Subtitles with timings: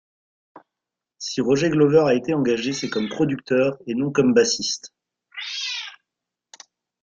[1.19, 4.95] Si Roger Glover a été engagé, c'est comme producteur et non comme bassiste.